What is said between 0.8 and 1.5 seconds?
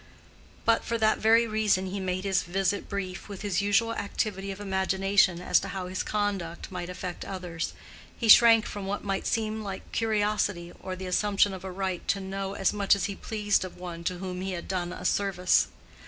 for that very